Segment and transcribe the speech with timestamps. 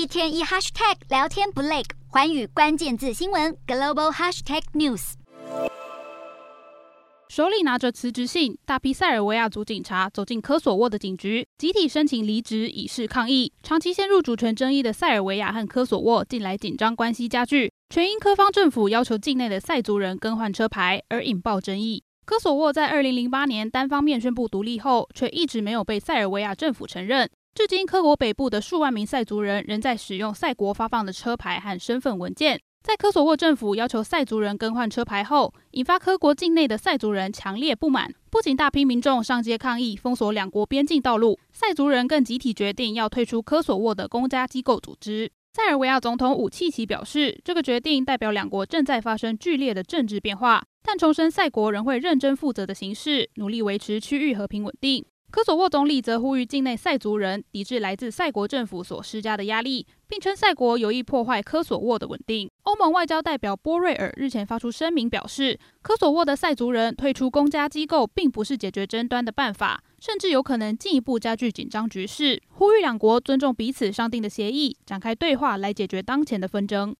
[0.00, 5.12] 一天一 hashtag 聊天不累，寰宇关键字新闻 global hashtag news。
[7.28, 13.52] 手里拿着辞职信，大批塞尔维亚族警察走进科索沃的警局，集体申请离职以示抗议。
[13.62, 22.02] 长期陷入主权争议的塞尔维亚和科索沃近来紧张关系加剧，全因科方政府要求境内的塞族人更换车牌而引爆争议。
[22.24, 27.28] 科索沃在二零零八年单方面宣布独立后，却一直没有被塞尔维亚政府承认。
[27.52, 32.60] 至今，科国北部的数万名塞族人仍在使用塞国发放的车牌和身份文件。
[32.82, 45.30] 在科索沃政府要求塞族人更换车牌后，引发科国境内的塞族人强烈不满，不仅大批民众上街抗议，封锁两国边境道路，塞族人更集体决定要退出科索沃的公家机构组织。
[45.52, 55.04] 塞尔维亚总统武契奇表示，这个决定代表两国正在发生剧烈的政治变化，但重申塞国仍会认真负责的行事，努力维持区域和平稳定。
[55.30, 62.50] 科索沃总理则呼吁境内塞族人抵制来自塞国政府所施加的压力，并称塞国有意破坏科索沃的稳定。
[62.64, 76.88] 欧盟外交代表波瑞尔日前发出声明表示，科索沃的塞族人退出公家机构并不是解决争端的办法，甚至有可能进一步加剧紧张局势，呼吁两国尊重彼此商定的协议，展开对话来解决当前的纷争。